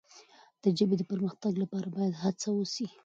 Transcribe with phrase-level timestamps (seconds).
[0.63, 2.85] د ژبې د پرمختګ لپاره باید هڅه وسي.